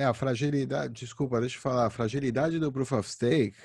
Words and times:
É, 0.00 0.04
a 0.04 0.14
fragilidade, 0.14 0.94
desculpa, 0.94 1.38
deixa 1.40 1.58
eu 1.58 1.60
falar, 1.60 1.84
a 1.84 1.90
fragilidade 1.90 2.58
do 2.58 2.72
Proof 2.72 2.92
of 2.92 3.06
Stake 3.10 3.58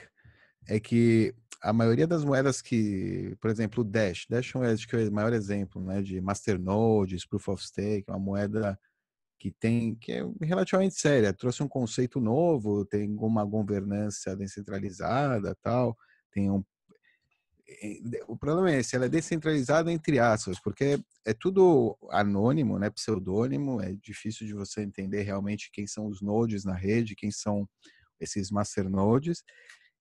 é 0.68 0.82
que 0.82 1.34
a 1.62 1.72
maioria 1.72 2.06
das 2.06 2.26
moedas 2.26 2.62
que, 2.62 3.38
por 3.40 3.50
exemplo, 3.50 3.80
o 3.82 3.84
Dash, 3.86 4.26
Dash 4.30 4.54
é, 4.54 5.02
é 5.02 5.08
o 5.08 5.14
maior 5.14 5.32
exemplo, 5.32 5.82
né, 5.82 6.02
de 6.02 6.20
masternodes, 6.20 7.26
Proof 7.26 7.48
of 7.48 7.66
Stake, 7.66 8.04
uma 8.10 8.20
moeda 8.20 8.78
que 9.40 9.50
tem 9.50 9.96
que 9.96 10.12
é 10.12 10.26
relativamente 10.42 11.00
séria, 11.00 11.32
trouxe 11.32 11.64
um 11.64 11.70
conceito 11.70 12.20
novo, 12.20 12.84
tem 12.84 13.16
uma 13.18 13.46
governança 13.46 14.36
descentralizada, 14.36 15.56
tal, 15.62 15.98
tem 16.34 16.52
um 16.52 16.62
o 18.28 18.38
problema 18.38 18.72
é 18.72 18.80
esse, 18.80 18.96
ela 18.96 19.06
é 19.06 19.10
descentralizada 19.10 19.92
entre 19.92 20.20
aspas, 20.20 20.60
porque 20.60 21.00
é 21.26 21.34
tudo 21.34 21.98
anônimo, 22.12 22.78
né, 22.78 22.90
pseudônimo, 22.90 23.82
é 23.82 23.94
difícil 23.94 24.46
de 24.46 24.54
você 24.54 24.82
entender 24.82 25.24
realmente 25.24 25.72
quem 25.72 25.88
são 25.88 26.08
os 26.08 26.22
nodes 26.22 26.64
na 26.64 26.76
rede, 26.76 27.16
quem 27.16 27.32
são 27.32 27.68
esses 28.20 28.52
masternodes, 28.52 29.44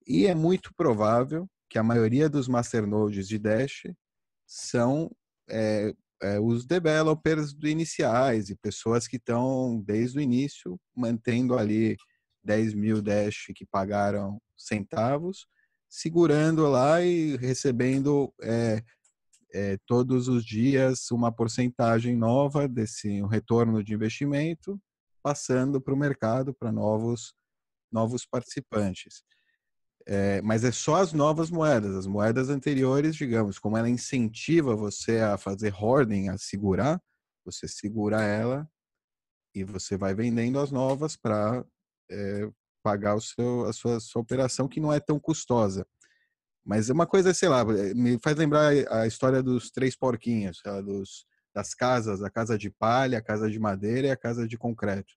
e 0.06 0.26
é 0.26 0.34
muito 0.34 0.72
provável 0.74 1.48
que 1.68 1.78
a 1.78 1.82
maioria 1.82 2.28
dos 2.28 2.46
masternodes 2.46 3.26
de 3.26 3.38
Dash 3.38 3.84
são 4.46 5.10
é, 5.48 5.94
é, 6.22 6.38
os 6.38 6.66
developers 6.66 7.54
iniciais 7.62 8.50
e 8.50 8.56
pessoas 8.56 9.08
que 9.08 9.16
estão 9.16 9.80
desde 9.80 10.18
o 10.18 10.20
início 10.20 10.78
mantendo 10.94 11.56
ali 11.56 11.96
10 12.44 12.74
mil 12.74 13.00
Dash 13.02 13.46
que 13.54 13.64
pagaram 13.64 14.38
centavos 14.56 15.46
segurando 15.94 16.66
lá 16.66 17.00
e 17.02 17.36
recebendo 17.36 18.34
é, 18.42 18.82
é, 19.52 19.78
todos 19.86 20.26
os 20.26 20.44
dias 20.44 21.08
uma 21.12 21.30
porcentagem 21.30 22.16
nova 22.16 22.66
desse 22.66 23.22
um 23.22 23.28
retorno 23.28 23.82
de 23.82 23.94
investimento, 23.94 24.76
passando 25.22 25.80
para 25.80 25.94
o 25.94 25.96
mercado 25.96 26.52
para 26.52 26.72
novos 26.72 27.32
novos 27.92 28.26
participantes. 28.26 29.22
É, 30.04 30.42
mas 30.42 30.64
é 30.64 30.72
só 30.72 30.96
as 30.96 31.12
novas 31.12 31.48
moedas. 31.48 31.94
As 31.94 32.08
moedas 32.08 32.48
anteriores, 32.48 33.14
digamos, 33.14 33.60
como 33.60 33.76
ela 33.76 33.88
incentiva 33.88 34.74
você 34.74 35.20
a 35.20 35.38
fazer 35.38 35.72
hoarding, 35.72 36.28
a 36.28 36.36
segurar, 36.36 37.00
você 37.44 37.68
segura 37.68 38.20
ela 38.20 38.68
e 39.54 39.62
você 39.62 39.96
vai 39.96 40.12
vendendo 40.12 40.58
as 40.58 40.72
novas 40.72 41.16
para 41.16 41.64
é, 42.10 42.50
pagar 42.84 43.14
o 43.14 43.20
seu, 43.20 43.64
a 43.64 43.72
sua, 43.72 43.98
sua 43.98 44.20
operação 44.20 44.68
que 44.68 44.78
não 44.78 44.92
é 44.92 45.00
tão 45.00 45.18
custosa. 45.18 45.86
Mas 46.62 46.90
é 46.90 46.92
uma 46.92 47.06
coisa, 47.06 47.32
sei 47.32 47.48
lá, 47.48 47.62
eh, 47.62 47.94
me 47.94 48.18
faz 48.22 48.36
lembrar 48.36 48.72
a 48.90 49.06
história 49.06 49.42
dos 49.42 49.70
três 49.70 49.96
porquinhos, 49.96 50.60
dos, 50.84 51.26
das 51.54 51.74
casas, 51.74 52.22
a 52.22 52.30
casa 52.30 52.58
de 52.58 52.70
palha, 52.70 53.18
a 53.18 53.22
casa 53.22 53.50
de 53.50 53.58
madeira 53.58 54.08
e 54.08 54.10
a 54.10 54.16
casa 54.16 54.46
de 54.46 54.58
concreto. 54.58 55.14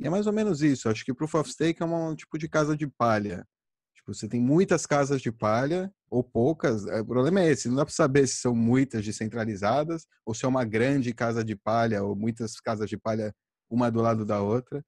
E 0.00 0.06
é 0.06 0.10
mais 0.10 0.26
ou 0.26 0.32
menos 0.32 0.62
isso. 0.62 0.88
Acho 0.88 1.04
que 1.04 1.14
Proof 1.14 1.34
of 1.36 1.50
Stake 1.50 1.80
é 1.80 1.86
um 1.86 2.16
tipo 2.16 2.36
de 2.36 2.48
casa 2.48 2.76
de 2.76 2.88
palha. 2.88 3.46
Tipo, 3.94 4.12
você 4.12 4.28
tem 4.28 4.40
muitas 4.40 4.84
casas 4.84 5.22
de 5.22 5.30
palha 5.30 5.92
ou 6.10 6.24
poucas. 6.24 6.86
Eh, 6.86 7.00
o 7.00 7.06
problema 7.06 7.40
é 7.40 7.50
esse, 7.50 7.68
não 7.68 7.76
dá 7.76 7.84
para 7.84 7.94
saber 7.94 8.26
se 8.26 8.36
são 8.36 8.54
muitas 8.54 9.04
descentralizadas 9.04 10.06
ou 10.26 10.34
se 10.34 10.44
é 10.44 10.48
uma 10.48 10.64
grande 10.64 11.14
casa 11.14 11.44
de 11.44 11.54
palha 11.54 12.02
ou 12.02 12.16
muitas 12.16 12.60
casas 12.60 12.90
de 12.90 12.96
palha 12.96 13.32
uma 13.70 13.90
do 13.90 14.00
lado 14.00 14.24
da 14.24 14.42
outra 14.42 14.84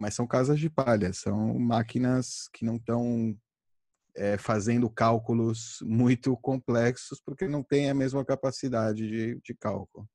mas 0.00 0.14
são 0.14 0.26
casas 0.26 0.58
de 0.58 0.70
palha, 0.70 1.12
são 1.12 1.58
máquinas 1.58 2.48
que 2.54 2.64
não 2.64 2.76
estão 2.76 3.36
é, 4.16 4.38
fazendo 4.38 4.88
cálculos 4.88 5.78
muito 5.82 6.34
complexos 6.38 7.20
porque 7.20 7.46
não 7.46 7.62
tem 7.62 7.90
a 7.90 7.94
mesma 7.94 8.24
capacidade 8.24 9.06
de, 9.06 9.40
de 9.44 9.54
cálculo. 9.54 10.08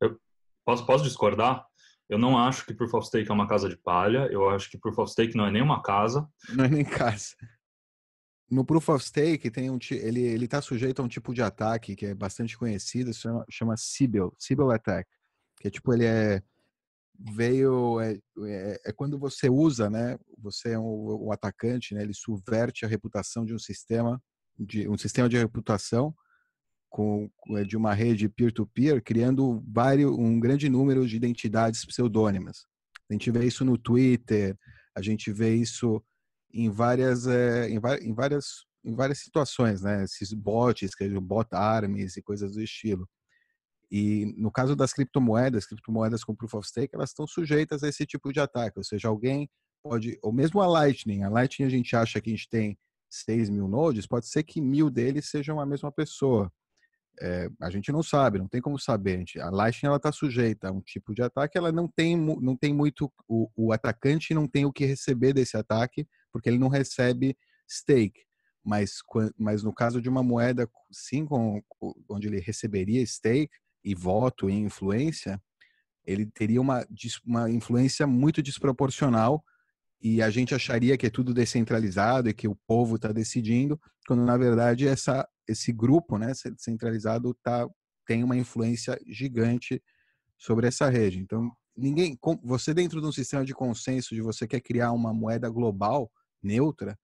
Eu 0.00 0.16
posso, 0.64 0.86
posso 0.86 1.04
discordar? 1.04 1.66
Eu 2.08 2.18
não 2.18 2.38
acho 2.38 2.64
que 2.64 2.74
Proof 2.74 2.94
of 2.94 3.06
Stake 3.06 3.30
é 3.30 3.34
uma 3.34 3.48
casa 3.48 3.68
de 3.68 3.76
palha. 3.76 4.28
Eu 4.30 4.48
acho 4.48 4.70
que 4.70 4.78
Proof 4.78 4.98
of 4.98 5.10
Stake 5.10 5.36
não 5.36 5.46
é 5.46 5.50
nem 5.50 5.62
uma 5.62 5.82
casa. 5.82 6.28
Não 6.54 6.64
é 6.64 6.68
nem 6.68 6.84
casa. 6.84 7.34
No 8.50 8.64
Proof 8.64 8.90
of 8.90 9.04
Stake 9.04 9.50
tem 9.50 9.70
um 9.70 9.78
ele 9.90 10.20
ele 10.20 10.44
está 10.44 10.60
sujeito 10.60 11.00
a 11.00 11.04
um 11.04 11.08
tipo 11.08 11.32
de 11.32 11.42
ataque 11.42 11.96
que 11.96 12.06
é 12.06 12.14
bastante 12.14 12.56
conhecido, 12.56 13.12
chama, 13.14 13.46
chama 13.50 13.76
Sybil, 13.78 14.34
Sybil 14.38 14.70
Attack, 14.70 15.10
que 15.58 15.68
é 15.68 15.70
tipo 15.70 15.92
ele 15.94 16.04
é 16.04 16.42
veio 17.18 18.00
é, 18.00 18.18
é, 18.44 18.80
é, 18.86 18.92
quando 18.92 19.18
você 19.18 19.48
usa, 19.48 19.88
né? 19.88 20.18
Você 20.38 20.72
é 20.72 20.78
um, 20.78 21.26
um, 21.26 21.32
atacante, 21.32 21.94
né? 21.94 22.02
Ele 22.02 22.14
subverte 22.14 22.84
a 22.84 22.88
reputação 22.88 23.44
de 23.44 23.54
um 23.54 23.58
sistema, 23.58 24.20
de 24.58 24.88
um 24.88 24.96
sistema 24.96 25.28
de 25.28 25.36
reputação 25.36 26.14
com 26.88 27.30
é, 27.56 27.64
de 27.64 27.76
uma 27.76 27.94
rede 27.94 28.28
peer-to-peer, 28.28 28.96
-peer, 28.96 29.02
criando 29.02 29.62
vários, 29.66 30.10
um 30.10 30.38
grande 30.38 30.68
número 30.68 31.06
de 31.06 31.16
identidades 31.16 31.84
pseudônimas. 31.84 32.66
A 33.10 33.12
gente 33.14 33.30
vê 33.30 33.44
isso 33.46 33.64
no 33.64 33.78
Twitter, 33.78 34.56
a 34.94 35.02
gente 35.02 35.32
vê 35.32 35.54
isso 35.54 36.02
em 36.52 36.70
várias, 36.70 37.26
é, 37.26 37.68
em, 37.68 37.78
em, 38.02 38.14
várias, 38.14 38.46
em 38.84 38.94
várias 38.94 39.20
situações, 39.20 39.82
né? 39.82 40.04
Esses 40.04 40.32
bots, 40.32 40.94
que 40.94 41.08
bot 41.20 41.48
e 42.16 42.22
coisas 42.22 42.52
do 42.52 42.62
estilo. 42.62 43.08
E 43.94 44.24
no 44.38 44.50
caso 44.50 44.74
das 44.74 44.90
criptomoedas, 44.94 45.66
criptomoedas 45.66 46.24
com 46.24 46.34
proof 46.34 46.54
of 46.54 46.66
stake, 46.66 46.94
elas 46.94 47.10
estão 47.10 47.26
sujeitas 47.26 47.82
a 47.82 47.88
esse 47.88 48.06
tipo 48.06 48.32
de 48.32 48.40
ataque. 48.40 48.78
Ou 48.78 48.84
seja, 48.84 49.08
alguém 49.08 49.50
pode, 49.82 50.18
ou 50.22 50.32
mesmo 50.32 50.62
a 50.62 50.66
Lightning, 50.66 51.24
a 51.24 51.28
Lightning 51.28 51.66
a 51.66 51.70
gente 51.70 51.94
acha 51.94 52.18
que 52.18 52.30
a 52.30 52.32
gente 52.34 52.48
tem 52.48 52.78
6 53.10 53.50
mil 53.50 53.68
nodes, 53.68 54.06
pode 54.06 54.26
ser 54.26 54.44
que 54.44 54.62
mil 54.62 54.88
deles 54.88 55.28
sejam 55.28 55.60
a 55.60 55.66
mesma 55.66 55.92
pessoa. 55.92 56.50
É, 57.20 57.50
a 57.60 57.68
gente 57.68 57.92
não 57.92 58.02
sabe, 58.02 58.38
não 58.38 58.48
tem 58.48 58.62
como 58.62 58.78
saber. 58.78 59.22
A 59.38 59.50
Lightning 59.50 59.88
ela 59.88 59.98
está 59.98 60.10
sujeita 60.10 60.68
a 60.68 60.72
um 60.72 60.80
tipo 60.80 61.14
de 61.14 61.20
ataque, 61.20 61.58
ela 61.58 61.70
não 61.70 61.86
tem, 61.86 62.16
não 62.16 62.56
tem 62.56 62.72
muito, 62.72 63.12
o, 63.28 63.50
o 63.54 63.72
atacante 63.74 64.32
não 64.32 64.48
tem 64.48 64.64
o 64.64 64.72
que 64.72 64.86
receber 64.86 65.34
desse 65.34 65.54
ataque, 65.58 66.08
porque 66.32 66.48
ele 66.48 66.58
não 66.58 66.68
recebe 66.68 67.36
stake. 67.70 68.22
Mas, 68.64 69.00
mas 69.36 69.62
no 69.62 69.74
caso 69.74 70.00
de 70.00 70.08
uma 70.08 70.22
moeda, 70.22 70.66
sim, 70.90 71.26
com, 71.26 71.62
onde 72.08 72.28
ele 72.28 72.40
receberia 72.40 73.04
stake, 73.04 73.52
e 73.84 73.94
voto 73.94 74.48
e 74.48 74.54
influência, 74.54 75.40
ele 76.04 76.26
teria 76.26 76.60
uma, 76.60 76.86
uma 77.24 77.50
influência 77.50 78.06
muito 78.06 78.42
desproporcional 78.42 79.44
e 80.00 80.20
a 80.20 80.30
gente 80.30 80.54
acharia 80.54 80.96
que 80.98 81.06
é 81.06 81.10
tudo 81.10 81.32
descentralizado 81.32 82.28
e 82.28 82.34
que 82.34 82.48
o 82.48 82.58
povo 82.66 82.96
está 82.96 83.12
decidindo, 83.12 83.80
quando 84.06 84.24
na 84.24 84.36
verdade 84.36 84.86
essa, 84.88 85.28
esse 85.46 85.72
grupo 85.72 86.18
né, 86.18 86.32
centralizado 86.58 87.32
tá, 87.42 87.68
tem 88.04 88.24
uma 88.24 88.36
influência 88.36 89.00
gigante 89.06 89.80
sobre 90.36 90.66
essa 90.66 90.88
rede. 90.90 91.20
Então, 91.20 91.52
ninguém, 91.76 92.18
você 92.42 92.74
dentro 92.74 93.00
de 93.00 93.06
um 93.06 93.12
sistema 93.12 93.44
de 93.44 93.54
consenso 93.54 94.12
de 94.12 94.20
você 94.20 94.46
quer 94.46 94.60
criar 94.60 94.90
uma 94.90 95.14
moeda 95.14 95.48
global 95.48 96.10
neutra, 96.42 96.98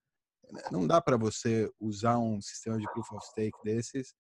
não 0.73 0.87
dá 0.87 1.01
para 1.01 1.17
você 1.17 1.71
usar 1.79 2.19
um 2.19 2.41
sistema 2.41 2.79
de 2.79 2.91
proof 2.93 3.13
of 3.13 3.25
stake 3.27 3.59
desses 3.63 4.13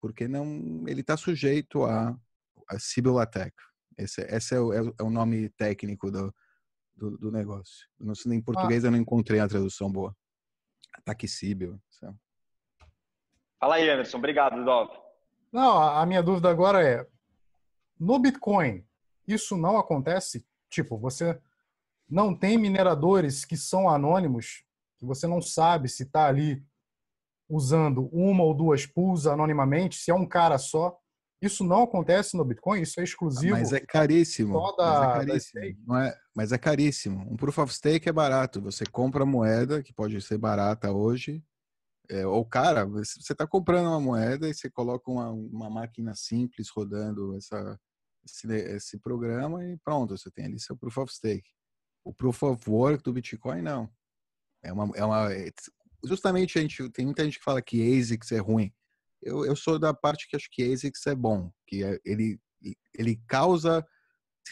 porque 0.00 0.26
não 0.26 0.84
ele 0.86 1.02
está 1.02 1.16
sujeito 1.16 1.84
a, 1.84 2.16
a 2.68 2.78
Sybil 2.78 3.18
Attack. 3.18 3.54
Esse, 3.96 4.22
esse 4.22 4.54
é, 4.54 4.60
o, 4.60 4.72
é, 4.72 4.82
o, 4.82 4.94
é 4.98 5.10
nome 5.10 5.50
técnico 5.50 6.10
do, 6.10 6.34
do, 6.94 7.18
do 7.18 7.30
negócio. 7.30 7.86
Não, 7.98 8.14
em 8.32 8.40
português 8.40 8.84
ah. 8.84 8.88
eu 8.88 8.90
não 8.90 8.98
encontrei 8.98 9.40
a 9.40 9.48
tradução 9.48 9.90
boa. 9.90 10.16
Ataque. 10.94 11.28
Sabe? 11.28 12.18
Fala 13.58 13.74
aí, 13.74 13.88
Anderson. 13.88 14.18
Obrigado, 14.18 14.64
Dov. 14.64 14.90
Não, 15.52 15.78
a 15.78 16.04
minha 16.06 16.22
dúvida 16.22 16.48
agora 16.50 16.82
é: 16.82 17.06
no 17.98 18.18
Bitcoin, 18.18 18.86
isso 19.26 19.56
não 19.56 19.78
acontece? 19.78 20.46
Tipo, 20.68 20.96
você 20.98 21.40
não 22.08 22.34
tem 22.34 22.56
mineradores 22.56 23.44
que 23.44 23.56
são 23.56 23.88
anônimos, 23.88 24.64
que 24.98 25.04
você 25.04 25.26
não 25.26 25.40
sabe 25.40 25.88
se 25.88 26.04
está 26.04 26.26
ali 26.26 26.64
usando 27.50 28.08
uma 28.12 28.44
ou 28.44 28.54
duas 28.54 28.86
pools 28.86 29.26
anonimamente, 29.26 29.96
se 29.96 30.10
é 30.10 30.14
um 30.14 30.26
cara 30.26 30.56
só. 30.56 30.96
Isso 31.42 31.64
não 31.64 31.82
acontece 31.82 32.36
no 32.36 32.44
Bitcoin, 32.44 32.82
isso 32.82 33.00
é 33.00 33.04
exclusivo. 33.04 33.52
Mas 33.52 33.72
é 33.72 33.80
caríssimo. 33.80 34.52
Da, 34.76 34.84
mas, 34.84 35.02
é 35.02 35.26
caríssimo. 35.26 35.84
Não 35.86 35.96
é, 35.96 36.18
mas 36.36 36.52
é 36.52 36.58
caríssimo. 36.58 37.32
Um 37.32 37.36
proof 37.36 37.58
of 37.58 37.74
stake 37.74 38.08
é 38.08 38.12
barato. 38.12 38.60
Você 38.60 38.84
compra 38.84 39.24
moeda, 39.24 39.82
que 39.82 39.92
pode 39.92 40.20
ser 40.20 40.38
barata 40.38 40.92
hoje. 40.92 41.42
É, 42.10 42.26
ou, 42.26 42.44
cara, 42.44 42.84
você 42.84 43.32
está 43.32 43.46
comprando 43.46 43.86
uma 43.86 44.00
moeda 44.00 44.48
e 44.48 44.54
você 44.54 44.70
coloca 44.70 45.10
uma, 45.10 45.30
uma 45.30 45.70
máquina 45.70 46.14
simples 46.14 46.68
rodando 46.68 47.34
essa, 47.36 47.78
esse, 48.24 48.46
esse 48.52 48.98
programa 48.98 49.64
e 49.64 49.78
pronto, 49.78 50.18
você 50.18 50.30
tem 50.30 50.44
ali 50.44 50.60
seu 50.60 50.76
proof 50.76 50.98
of 50.98 51.12
stake. 51.12 51.48
O 52.04 52.12
proof 52.12 52.42
of 52.42 52.68
work 52.68 53.02
do 53.02 53.12
Bitcoin, 53.12 53.62
não. 53.62 53.88
É 54.62 54.72
uma, 54.72 54.90
é 54.94 55.04
uma, 55.04 55.28
justamente 56.04 56.58
a 56.58 56.62
gente 56.62 56.88
tem 56.90 57.04
muita 57.04 57.24
gente 57.24 57.38
que 57.38 57.44
fala 57.44 57.62
que 57.62 57.98
ASICS 57.98 58.32
é 58.32 58.38
ruim. 58.38 58.72
Eu, 59.22 59.44
eu 59.44 59.54
sou 59.54 59.78
da 59.78 59.92
parte 59.92 60.28
que 60.28 60.36
acho 60.36 60.48
que 60.50 60.62
ASICS 60.62 61.06
é 61.06 61.14
bom, 61.14 61.50
que 61.66 61.84
é, 61.84 61.98
ele 62.04 62.38
ele 62.94 63.18
causa 63.26 63.86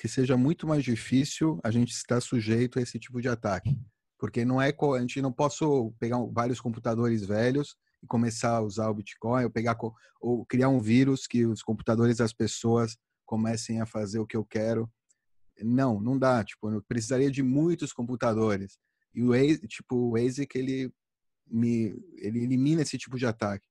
que 0.00 0.08
seja 0.08 0.34
muito 0.36 0.66
mais 0.66 0.82
difícil 0.82 1.60
a 1.62 1.70
gente 1.70 1.90
estar 1.92 2.20
sujeito 2.22 2.78
a 2.78 2.82
esse 2.82 2.98
tipo 2.98 3.20
de 3.20 3.28
ataque, 3.28 3.78
porque 4.18 4.44
não 4.44 4.62
é 4.62 4.72
a 4.72 5.00
gente 5.00 5.20
não 5.20 5.32
posso 5.32 5.92
pegar 5.98 6.18
vários 6.32 6.60
computadores 6.60 7.24
velhos 7.24 7.76
e 8.02 8.06
começar 8.06 8.56
a 8.56 8.60
usar 8.62 8.88
o 8.88 8.94
Bitcoin 8.94 9.44
ou 9.44 9.50
pegar 9.50 9.76
ou 10.20 10.46
criar 10.46 10.68
um 10.68 10.80
vírus 10.80 11.26
que 11.26 11.44
os 11.44 11.62
computadores 11.62 12.16
das 12.16 12.32
pessoas 12.32 12.96
comecem 13.26 13.80
a 13.80 13.86
fazer 13.86 14.18
o 14.18 14.26
que 14.26 14.36
eu 14.36 14.44
quero 14.44 14.90
não, 15.64 16.00
não 16.00 16.18
dá. 16.18 16.44
Tipo, 16.44 16.70
eu 16.70 16.82
precisaria 16.82 17.30
de 17.30 17.42
muitos 17.42 17.92
computadores. 17.92 18.78
E 19.14 19.22
o, 19.22 19.32
tipo, 19.66 20.10
o 20.10 20.16
ASIC, 20.16 20.56
ele, 20.56 20.92
me, 21.50 21.94
ele 22.16 22.42
elimina 22.42 22.82
esse 22.82 22.98
tipo 22.98 23.18
de 23.18 23.26
ataque. 23.26 23.67